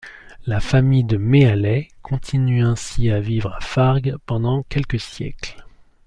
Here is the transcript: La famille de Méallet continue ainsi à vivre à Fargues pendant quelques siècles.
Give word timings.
La 0.47 0.59
famille 0.59 1.03
de 1.03 1.15
Méallet 1.17 1.89
continue 2.01 2.63
ainsi 2.63 3.11
à 3.11 3.19
vivre 3.19 3.53
à 3.53 3.59
Fargues 3.59 4.15
pendant 4.25 4.63
quelques 4.63 4.99
siècles. 4.99 5.63